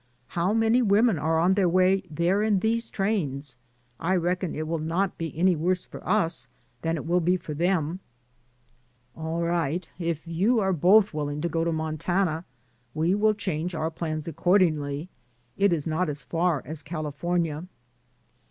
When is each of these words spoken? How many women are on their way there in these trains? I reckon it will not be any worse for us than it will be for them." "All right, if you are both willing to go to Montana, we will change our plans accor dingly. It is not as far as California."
How 0.29 0.51
many 0.51 0.81
women 0.81 1.19
are 1.19 1.37
on 1.37 1.53
their 1.53 1.69
way 1.69 2.01
there 2.09 2.41
in 2.41 2.61
these 2.61 2.89
trains? 2.89 3.57
I 3.99 4.15
reckon 4.15 4.55
it 4.55 4.67
will 4.67 4.79
not 4.79 5.15
be 5.15 5.31
any 5.37 5.55
worse 5.55 5.85
for 5.85 6.03
us 6.09 6.49
than 6.81 6.97
it 6.97 7.05
will 7.05 7.19
be 7.19 7.37
for 7.37 7.53
them." 7.53 7.99
"All 9.15 9.43
right, 9.43 9.87
if 9.99 10.25
you 10.25 10.59
are 10.59 10.73
both 10.73 11.13
willing 11.13 11.39
to 11.41 11.49
go 11.49 11.63
to 11.63 11.71
Montana, 11.71 12.45
we 12.95 13.13
will 13.13 13.35
change 13.35 13.75
our 13.75 13.91
plans 13.91 14.27
accor 14.27 14.57
dingly. 14.57 15.07
It 15.55 15.71
is 15.71 15.85
not 15.85 16.09
as 16.09 16.23
far 16.23 16.63
as 16.65 16.81
California." 16.81 17.67